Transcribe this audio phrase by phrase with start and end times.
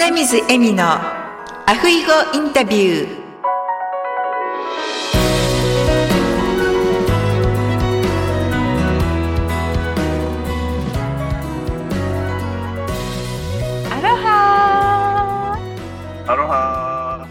[0.00, 3.18] 花水恵美のアフイゴインタビュー。
[13.90, 15.58] アロハ
[16.28, 17.26] アロハ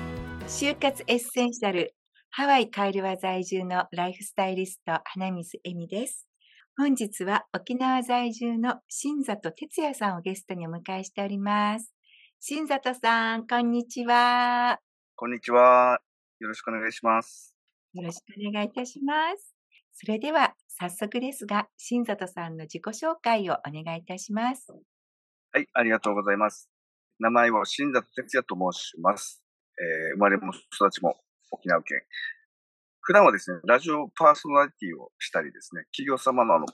[0.48, 1.96] 就活エッセンシャル
[2.30, 6.28] ハワイカイルワ在住のライフスタイリスト花水恵美です。
[6.78, 11.97] 本日は沖縄在住の新里哲也さんをゲストにお迎えしております
[12.40, 14.80] 新里さん、こんにちは。
[15.16, 16.00] こんにちは。
[16.40, 17.56] よろしくお願いします。
[17.94, 19.56] よろしくお願いいたします。
[19.94, 24.72] それでは、早速ですが、新里さんの自己紹介をお願いいたします。
[25.52, 26.70] はい、ありがとうございます。
[27.20, 29.44] 名前は新里哲也と申します。
[29.80, 31.18] えー生まれも育ちも
[31.50, 32.02] 沖縄県。
[33.02, 36.68] 普段はですね、ラジオパーソナリティをしたりですね、企業様のあの、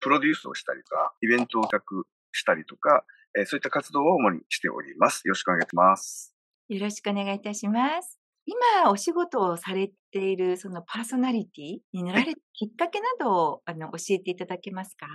[0.00, 3.04] プロデュースをしたりとか、イベントを企画したりとか、
[3.38, 5.22] えーそういった活動を主にしております。
[5.24, 6.34] よろしくお願いします。
[6.68, 8.18] よろしくお願いいたします。
[8.46, 15.06] 今、お仕事をされている、そのパーソナリティになられたきっかけなどを、あの、教えていただけますか？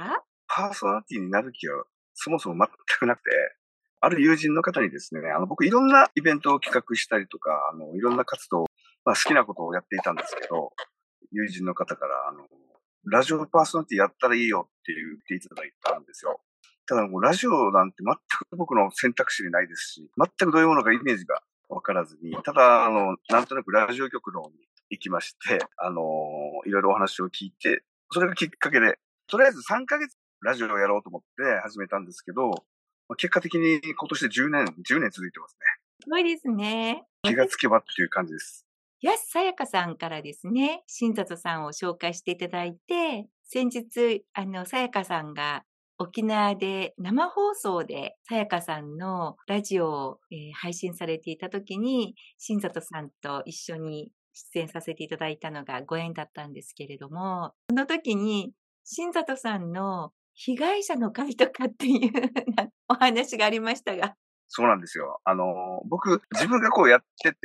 [0.48, 1.84] パーソナリティになる気は
[2.14, 3.32] そもそも全くなくて、
[4.02, 8.66] ある友人の方にですね、あの、僕いろんなイベントを企画したりとか、あの、いろんな活動、
[9.06, 10.74] まあ好きなことをやっていたんですけど、
[11.32, 12.46] 友人の方から、あの、
[13.06, 16.42] ラジオパーソナリティやったらいいよって言っていただいたんですよ。
[16.92, 24.56] ただもうラジオなんて全く僕の選択肢にないですし、全くどういうものかイメージがわからずに、ただ、あの、なんとなくラジオ局の方に
[24.90, 26.02] 行きまして、あの、
[26.66, 35.66] いろいろお話を聞いて、それがきっかけで、とりあえず3ヶ月ラジオをやろうと思って始めたんですけど、まあ結果的に今年で10年、10年続いてますね。
[36.04, 37.06] すごいですね。
[37.24, 38.68] 気がつけばっていう感じです。
[39.00, 45.64] 安さやかさんからですね、新里さんを紹介していただいて、先日、あの、さやかさんが
[46.02, 50.20] 沖縄で生放送でさやかさんのラジオを、
[50.56, 58.52] 配信されていた時に、新里さんと一緒に出演させていただいたのがご縁だったんですけれども、その時に、
[58.84, 62.12] 新里さんの被害者の会とかっていう
[62.90, 64.16] お話がありましたが、
[64.48, 65.22] そうなんですよ。
[65.24, 67.38] あの、僕、自分がこうやってて、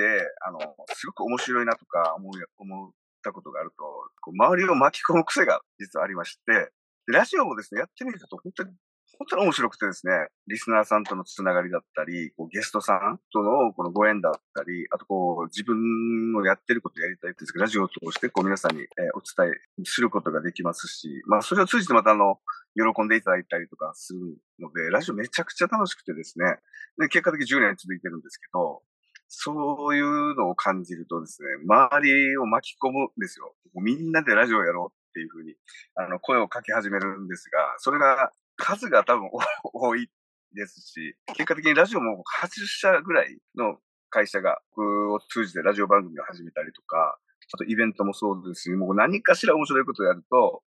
[0.45, 0.59] あの、
[0.95, 2.93] すごく面白いなとか思う、思っ
[3.23, 3.77] たことがあると、
[4.23, 6.73] こう周りを巻き込む癖が実はありまして、
[7.07, 8.71] ラジオもですね、やってみると本当に、
[9.19, 10.13] 本当に面白くてですね、
[10.49, 22.41] リスナーさんとのつながりだったり、こうゲストさんとのこのご縁だったり、あとこう自分のやってることやりたいっていうかラジオを通してこう皆さんに、えお伝えすることができますし、まあそれを通じてまたあの、
[22.75, 24.21] 喜んでいただいたりとかする
[24.59, 26.57] ので、ラジオめちゃくちゃ楽しくてですね、
[26.99, 28.83] で、結果的に10年続いてるんですけど、
[29.29, 33.55] そういうのを感じるとですね、周りを巻き込むんですよ。
[33.75, 35.55] みんなでラジオやろうっていうふうに、
[35.95, 39.31] あの、声をかけ始めるんですが、それが、数が多分
[39.73, 40.11] 多い
[40.53, 43.79] ですし、結果的にラジオも80社ぐらいの
[44.11, 47.19] 会社が僕を通じてラジオ番組を始めたりとか、
[47.53, 50.63] あとイベントもそうですし、もう何かしら面白いことをやると、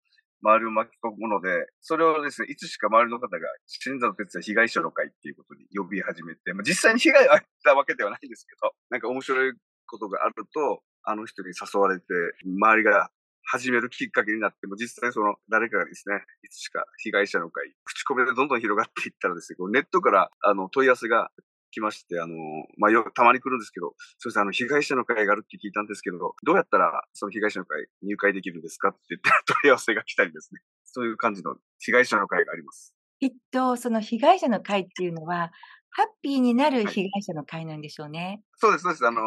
[0.44, 1.50] 周りを巻き込むので、
[1.81, 9.53] それをですね、いつしか周りの方が、新里哲也被害者の会っていうことに呼び始めて、まあ、実際に被害を遭ったわけではないんですけど、なんか面白い
[9.88, 12.06] ことがあると、あの人に誘われて、
[12.46, 13.09] 周りが
[13.50, 21.31] 始めるきっかけになっても、実際その誰かがですね、いつしか被害者の会、口コミでどんどん広がっていったらですね、ネットからあの問い合わせが
[21.72, 22.36] 来まして、あの、
[22.78, 29.30] まあ、よ、たまに来るんですけど、すみません、あの、被害者の会があるって聞いたんですけど、どうやったらその被害者の会入会できるんですかって言って
[29.63, 30.62] 問い合わせが来たりですね。
[30.84, 32.94] そういう感じの被害者の会があります。
[33.19, 35.52] きっとその被害者の会っていうのは、
[35.90, 38.44] ハッピーになる被害者の会なんでしょうね。
[38.57, 39.07] そうです、そうです。
[39.07, 39.22] あの、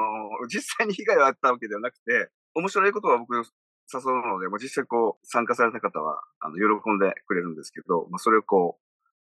[0.48, 3.34] 実際に被害はあったわけではなくて、面白いことは僕
[3.92, 8.78] 誘うので、もう実際こう、参加された方は、あの、喜んでくれるんですけど、まあ、それをこ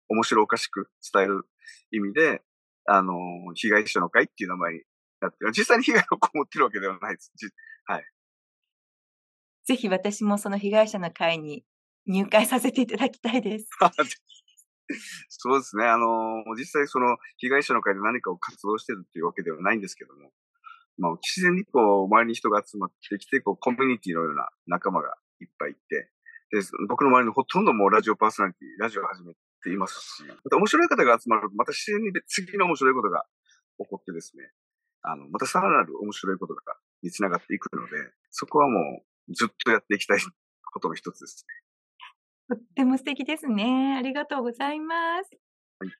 [0.09, 1.43] う、面白おかしく伝える
[1.91, 2.41] 意味で、
[2.85, 3.13] あの、
[3.53, 4.81] 被害者の会っていう名前に
[5.21, 7.31] なって、実際に被害を被ってるわけではないです。
[7.35, 7.47] じ
[9.67, 11.65] ぜひ私もその被害者の会に
[12.05, 13.67] 入会させていただきたいです。
[15.27, 15.83] そうですね。
[15.83, 20.31] あの、実際その被害者の会で何かを活動してるっていうわけではないんですけども、
[20.97, 26.09] まあ、自然にこう、周りに人が集まってきて、こう、コミュニティのような仲間がいっぱいいて、
[26.51, 29.33] で、僕の周りのほとんどもうラジオパーソナリティ、ラジオを始め
[29.63, 33.25] ていますし、また面白い方が集まると、また自然に次の面白いことが
[33.79, 34.51] 起こってですね、
[35.03, 36.61] あの、またさらなる面白いことが、
[37.03, 37.91] につながっていくので、
[38.31, 40.19] そこはもうずっとやっていきたい
[40.73, 41.45] ことの一つです
[42.49, 43.95] とっても素敵ですね。
[43.97, 45.31] ありがとうございます。
[45.79, 45.91] はい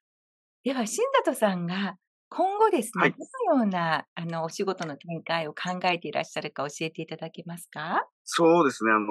[0.64, 1.98] では、新里さんが
[2.30, 3.18] 今後ですね、はいど
[3.54, 8.06] のようなあのお仕事の展開を考えていらっしゃるか教えていただけますか？
[8.26, 8.92] そうですね。
[8.92, 9.06] あの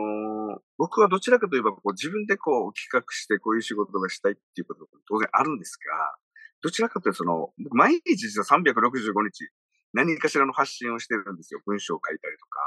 [0.59, 5.83] ー僕はどちらかといえば、こう自分でこう企画してこういう仕事がしたいっていうことも当然あるんですが、
[6.63, 9.49] どちらかというとその、僕毎日実は365日、
[9.95, 11.61] 何かしらの発信をしてるんですよ。
[11.65, 12.61] 文章を書いたりとか、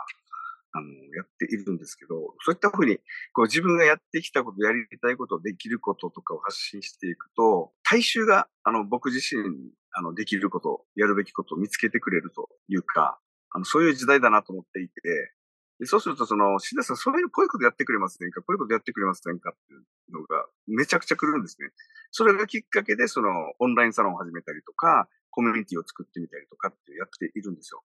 [0.73, 2.97] あの、やっているんですけど、そういったふうに、
[3.33, 13.19] こう自分がやってきたこと、やりたいこと、できることとかを発信していくと、大衆が、あの、僕自身、あの、できること、やるべきことを見つけてくれるというか、
[13.51, 15.33] あの、そういう時代だなと思っていて、
[15.79, 18.41] でそうすると、その、シダさん、そういう、こういうことやってくれませんか？
[18.41, 21.69] こういうことやってくれませんかっていうのが、めちゃくちゃ来るんですね。
[22.11, 27.81] それがきっかけで、その、オンラインサロンを始めたりとか、コミュニティを作ってみたりとかってやっているんですよ。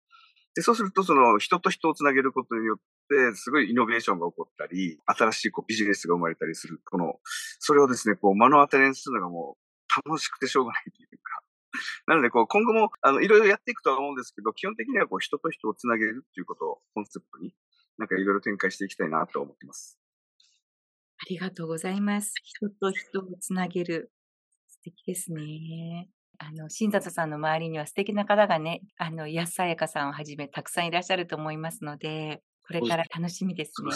[0.53, 2.77] で、そうすると、その、人と人をつなげることによっ
[3.09, 7.15] て、すごいイノベーションが起こったり、新しいこうビジネスが生まれたりする、この、
[7.57, 11.08] それをですね、こう、目の当たりにするのがもう、楽しくてしょうがないという、
[12.07, 17.53] なので、こう、今後も、あの、いろいろやっていくとは思うんですけど、基本的には、こう、人と人をつなげるっていうことをコンセプトに
[17.99, 19.99] なんかいろいろ展開していきたいなと思ってます。
[21.21, 22.33] ありがとうございます。
[22.43, 24.11] 人と人をつなげる。
[24.67, 26.09] 素敵ですね。
[26.37, 33.91] あの、新里さんの周りには素敵な方がね、あの、安さやかさんをはじめたくさんいらっしゃると思いますので、これから楽しみですね。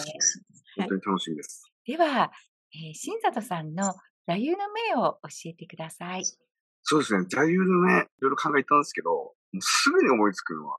[0.76, 1.72] 本当に楽しみです。
[1.86, 2.30] では、
[2.74, 3.94] えー、新里さんの
[4.26, 4.58] 座右の
[4.90, 6.24] 銘を教えてください。
[6.84, 7.24] そうですね。
[7.28, 10.76] 座右の銘、いろいろ考えたんですけど、もうすぐに思いつくのは、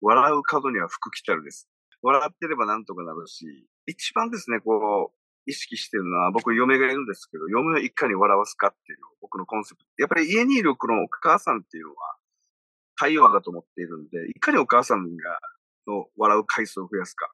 [0.00, 1.68] 笑う角には福来たるです。
[2.02, 3.46] 笑ってればなんとかなるし、
[3.86, 9.86] 一番ですね、こう、意識してるのは、僕、嫁がいるんですけど、嫁をいかに笑わすかっていう僕のコンセプト。
[9.98, 12.16] やっぱり家にいるこのお母さんっていうのは、
[12.96, 15.38] 太陽だと思っているんで、いかにお母さんが、
[15.86, 17.32] の笑う回数を増やすか。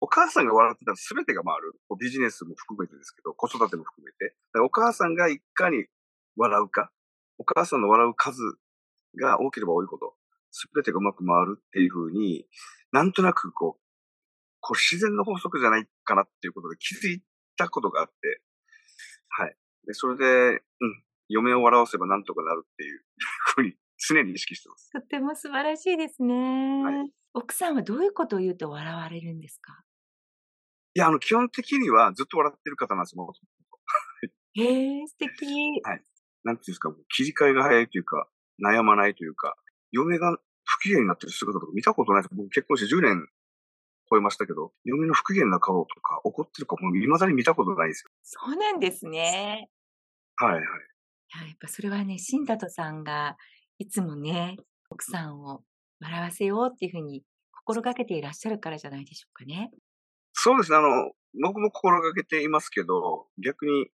[0.00, 1.74] お母さんが笑ってたら全てが回る。
[1.98, 4.36] ビジネスも含めてですけど、子育ても含めて。
[4.62, 5.86] お母さんがいかに
[6.36, 6.90] 笑うか。
[7.38, 8.40] お母さんの笑う数
[9.20, 10.14] が多ければ多いほど、
[10.74, 12.46] 全てがうまく回るっていうふうに、
[12.92, 13.80] なんとなくこう、
[14.60, 17.22] こう自然の法則じゃないかなっていうことで気づい
[17.56, 18.40] たことがあって、
[19.28, 19.56] はい。
[19.86, 23.00] で、それで、うん、嫁を笑わせばなんとかなるっていう
[23.54, 24.90] ふうに常に意識してます。
[24.90, 26.34] とても素晴らしいですね。
[26.82, 29.82] はい、奥さんはどういうことを言うと笑われるんですか？
[30.94, 33.28] いや、あの、基本的にはずっと笑ってる方なんですよ、
[34.54, 35.82] へえ、素敵。
[35.82, 36.04] はい。
[36.44, 38.28] なんていうんですか、切り替えが早いというか、
[38.62, 39.56] 悩まないというか、
[39.90, 42.34] 嫁が不機嫌になってる姿とか見たことないです。
[42.34, 43.28] 僕結婚して10年
[44.10, 48.10] 超えましたけど、嫁の不機嫌な顔とか怒ってるかもう未だに見たことないですよ。
[48.22, 49.68] そうなんですね。
[50.36, 50.62] はいはい。
[51.48, 53.36] やっぱそれはね、新里さんが
[53.78, 54.56] いつもね、
[54.90, 55.62] 奥さんを
[56.00, 59.70] 笑わせようっていうふうに心がけていらっしゃるからじゃないでしょうかね。
[60.32, 60.76] そうですね。
[60.76, 61.12] あの、
[61.42, 63.88] 僕も心がけていますけど、逆に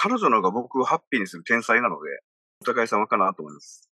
[0.00, 2.20] 彼女の方が僕をハッピーにする天才なので、
[2.62, 3.90] お互い様かなと思います。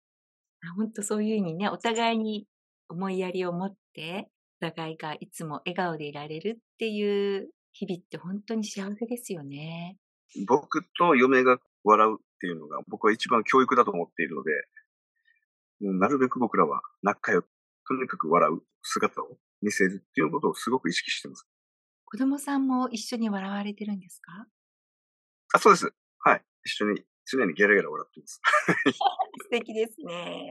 [0.77, 2.47] 本当そういうふうにね、お互いに
[2.89, 4.29] 思いやりを持って、
[4.63, 9.97] お互いがいつも笑顔でいられるっていう日々って本当に幸せですよね。
[10.47, 14.51] 僕と嫁が笑うっていうのが僕は一番教育だと思っているので、
[15.81, 17.49] なるべく僕らは仲良く、
[17.89, 21.47] とにかく笑う姿を見せるっていうことをすごく意識してます。
[22.05, 24.47] 子供さんも一緒に笑われてるんですか？
[25.55, 25.93] あ、そうです。
[26.21, 26.43] はい。
[26.65, 28.41] 一緒に常にギャラギャラ笑ってます。
[29.45, 30.51] 素敵ですね。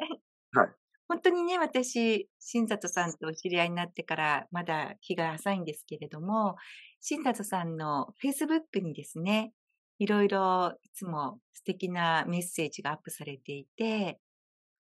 [0.51, 0.69] はい。
[1.07, 6.55] 本当にね、私、新里さんとお知り合いになってからまだ日が浅いんですけれども、
[6.99, 9.53] 新里さんの Facebook にですね、
[9.99, 14.19] いろいろいつも素敵なメッセージがアップされていて、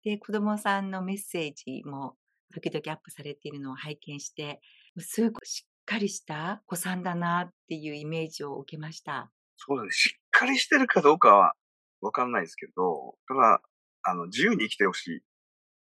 [0.04, 2.16] で、子供さんのメッセージも
[2.52, 4.60] 時々アップされているのを拝見して、
[4.98, 9.30] すごくしっかりした子さんだなっていうイメージを受けました。
[9.66, 9.90] そうだね。
[9.92, 11.54] しっかりしてるかどうかは
[12.00, 13.60] わかんないですけど、ただ、
[14.02, 15.20] あの、自由に生きてほしいっ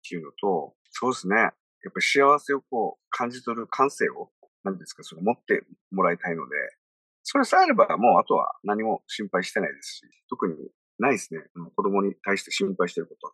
[0.08, 1.36] ていうのと、そうですね。
[1.36, 4.30] やっぱり幸せをこう感じ取る感性を、
[4.64, 6.56] 何ですか、その持ってもらいたいので、
[7.22, 10.54] それさえあればもうあとは何も心配してないですし、特に
[10.98, 11.40] ないですね。
[11.74, 13.32] 子供に対して心配してることは。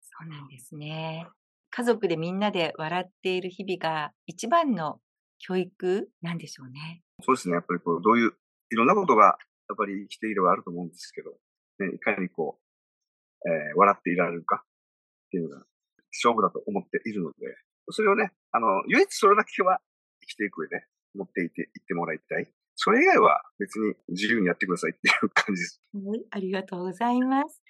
[0.00, 1.28] そうなんですね。
[1.70, 5.00] 家族でみんなで笑っている日々が一番の
[5.38, 7.02] 教育なんでしょうね。
[7.22, 7.54] そうですね。
[7.54, 8.32] やっぱりこう、どういう、
[8.70, 11.30] いろんなことが、やっぱり生きていればあると思うんですけど、
[11.78, 12.58] ね、いかにこ
[13.44, 15.64] う、えー、笑っていられるかっていうのが
[16.12, 17.36] 勝負だと思っているので、
[17.90, 19.80] それをね、あの、唯一それだけは
[20.22, 22.48] 生きていく上で持っていて、いってもらいたい。
[22.74, 25.80] それ以外は別に自由にやってくださいっていう感じです。
[25.94, 27.62] はい、ありがとうございます。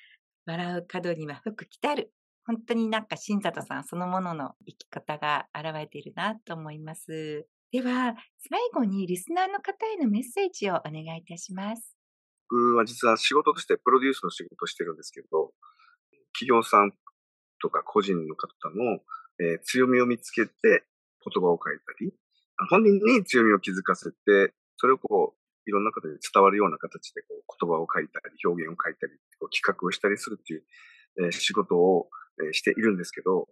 [0.46, 2.12] 笑う角には服着たる。
[2.44, 7.46] 本当になんか新里さんそのものの生き方が現れているなと思います。
[7.76, 8.16] では、
[8.48, 11.94] 最後にリスナーの方へのメッセージをお願いいたします。
[12.48, 15.52] 僕は実は仕事としてプロデュースの仕事をしてるんですけど、
[16.32, 16.92] 企業さん
[17.60, 19.00] とか個人の方の、
[19.44, 22.14] えー、強みを見つけて言葉を書いたり、
[22.70, 30.64] 本人に強みを気づかせて、それをこう、いろんな方に伝わるような形でこう言葉を書いたり、表現を書いたり、こう企画をしたりするっていう、
[31.24, 32.08] えー、仕事を、
[32.40, 33.48] えー、しているんですけど、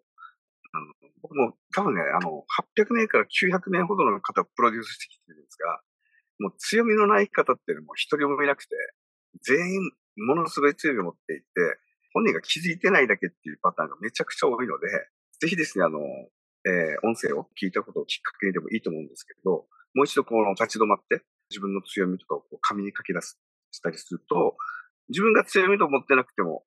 [0.75, 0.87] あの
[1.23, 2.45] 僕も多分ね、あの、
[2.77, 5.81] 800名から900名ほどの方をプロデュースしてきてるんですが、
[6.41, 8.75] もう強みのない方っていうのも一人もいなくて、
[9.43, 11.47] 全員ものすごい強みを持っていて、
[12.13, 14.89] 本人が気づいてないだけっていうパターンがめちゃくちゃ多いので、
[15.41, 15.99] ぜひですね、あの、
[16.67, 23.39] えー、音声を聞いたことをきっかけにでもいいと思うんですけど、もう一度この立ち止まって自分の強みとかをこう紙に書き出す、
[23.71, 24.57] したりすると、
[25.09, 26.65] 自分が強みと思ってなくても、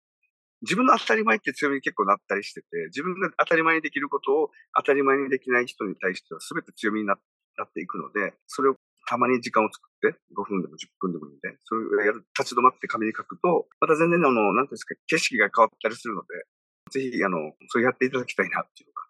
[0.61, 7.17] 自分の当たり前って強みに結構なったりしてて、自分が当たり前にできることを当たり前にできない人に対しては全て強みになっ
[7.71, 8.75] ていくので、それを
[9.07, 16.27] たまに時間を作って、5分でも10分でもいいんで、それをやる、立ち止まって紙に書くと、また全然あの、なんていうんですか、景色が変わったりするので、
[16.91, 17.37] ぜひ、あの、
[17.69, 19.01] それやっていただきたいなっていうのが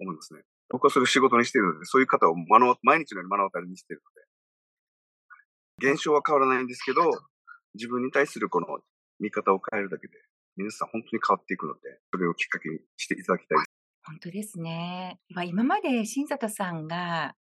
[0.00, 0.42] 思いますね。
[0.68, 4.02] 僕はそれを仕事にしているので、そういう方を目の毎日のように目の当たりにしている
[5.80, 7.10] ので、現象は変わらないんですけど、
[7.74, 8.66] 自分に対するこの
[9.20, 10.14] 見方を変えるだけで、
[10.58, 13.58] 皆さん本当に変わっていくので、それをきっかけにしていただきたい。
[14.04, 15.20] 本当ですね。
[15.46, 17.36] 今まで新里さんが、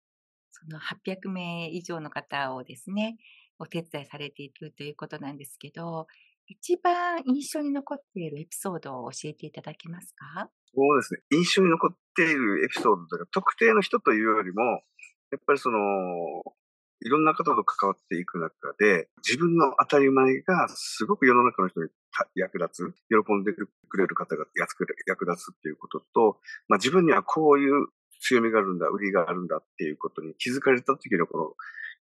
[0.53, 3.19] その800名以上の方をですね、
[3.59, 6.07] お手伝いされているということなんですけど、
[6.47, 10.49] 一番印象に残っているエピソードを教えていただけますか？
[10.75, 11.21] そうですね。
[11.33, 15.79] 印象に残っているエピソードというか、特定の人というよりも、やっぱりその、
[17.05, 21.89] いろんな方と関わっていく中で、自分の当たり前がすごく世の中の人に
[22.35, 24.85] 役立つ、喜んでくれる方が役
[25.25, 27.89] 立つっていうことと、まあ自分にはこういう
[28.21, 31.45] 強みがあるんだ、売りがあるんだっていうことに気づかれた時のこの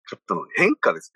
[0.06, 1.12] 方の変化です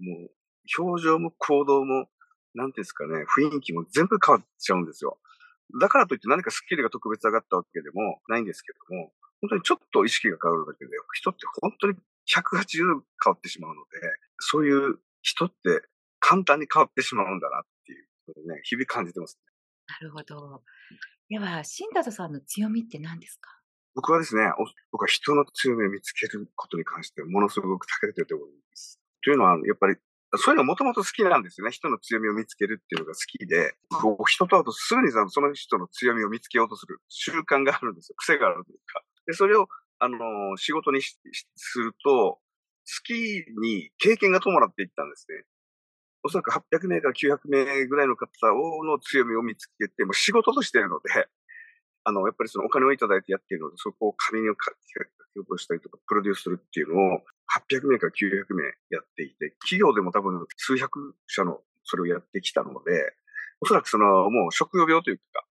[0.00, 0.06] ね。
[0.06, 0.30] もう、
[0.78, 2.08] 表情も行動も、
[2.54, 5.18] なんていうんですかね、雰囲気も全部変わっちゃうんですよ。
[5.80, 11.94] だからといって何かスキルが特別上がったわけでもないんですけども、本当にちょっと意識が変わるだけで、人って本当に
[12.26, 14.00] 180度変わってしまうので、
[14.38, 15.82] そういう人って
[16.20, 17.62] 簡単に変わってしまうんだなっ
[18.34, 19.42] ていうことね、日々感じてますね。
[19.88, 20.62] なるほど。
[21.28, 23.50] では、新里さんの強みって何ですか？
[23.94, 24.42] 僕はですね、
[24.92, 29.00] 僕は人の強みを見つけることに関してものすごく長けてると思います。
[29.24, 29.96] というのは、やっぱり
[30.36, 31.72] そういうのもともと好きなんですよね。
[31.72, 38.14] 人の強みを見つけるっていうのが好きで、こう人と会うとすぐにその人の強みを見つけようとする習慣があるんですよ。
[38.18, 39.02] 癖があるというか。
[39.26, 39.66] で、それを、
[39.98, 41.18] あのー、仕事にす
[41.78, 42.40] ると、好
[43.04, 43.12] き
[43.60, 45.44] に経験が伴っていったんですね。
[46.22, 48.28] おそらく800名から900名ぐらいの方
[48.84, 51.28] の強みを見つけて、もう仕事としているので、
[52.04, 57.20] あの、やっぱりそのお金をいただいてやっているので、そこを紙に書き落としたりとか、プロデュースするっていうのを、
[57.70, 63.14] 800名から900名やっていて、企業でも多分数百社のそれをやってきたので、
[63.60, 65.44] おそらくそのもう職業病というか、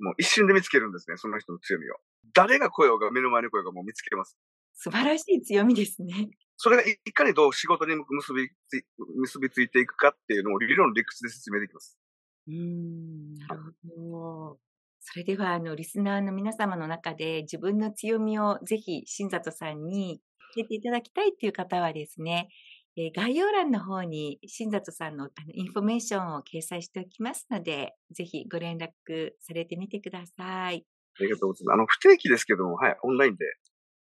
[0.00, 1.96] もう一瞬で見つけるんですね、その人の強みを。
[2.34, 4.36] 誰が声をが目の前に声がもう見つけます。
[4.74, 6.28] 素晴らしい強みですね。
[6.56, 8.84] それがいかにどう仕事に結びつ
[9.16, 11.98] 結びついていくかっていうのを理論理屈で説明できます。
[12.46, 14.58] うん、なるほど。
[15.00, 20.20] それでは、あの、リスナーの皆様の中で自分の強みをぜひ、新里さんに
[20.54, 22.48] 教えていただきたいという方はですね、
[22.96, 30.86] え概要欄の方に新里さんのインフォメーションを掲載しておきますので、ぜひご連絡されてみてください。
[31.18, 31.74] ありがとうございます。
[31.74, 33.44] あの、不定期ですけども、はい、オンラインで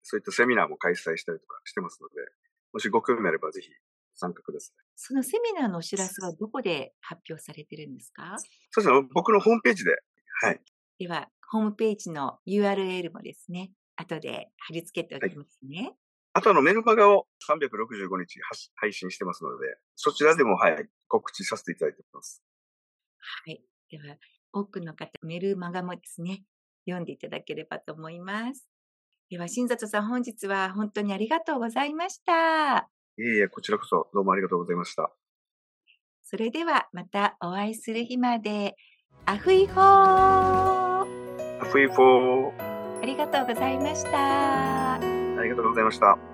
[0.04, 2.16] そういったセミナーも開催したりとかしてますので、
[2.72, 3.70] もしご興味あればぜひ
[4.16, 4.76] 参加ください。
[4.96, 8.38] そのセミナーのお知らせはどこで発表されてるんですか？
[8.70, 9.08] そうですね。
[9.14, 9.92] 僕のホームページで、
[10.42, 10.62] はい。
[11.00, 15.82] では、ホームページの URL もですね、後で貼り付けておきますね。
[15.82, 15.96] はい、
[16.34, 18.40] あとあのメルマガを365日
[18.76, 22.44] 配信してますので、そちらでもはい、告知させていただいております。
[23.46, 23.64] はい。
[23.90, 24.18] では、
[24.52, 26.44] 多くの方、メルマガもですね、
[26.86, 28.68] 読んでいただければと思います。
[29.30, 32.90] では、新里さん、本日は本当にありがとうございました。
[33.18, 35.12] いえいえ、こちらこそどうもありがとうございました。
[36.24, 38.76] それでは、またお会いする日まで。
[39.26, 39.68] A hui hou.
[39.68, 41.06] A
[41.66, 44.96] hui houーありがとうございました。
[44.96, 45.00] あ
[45.44, 46.33] りがとうございました。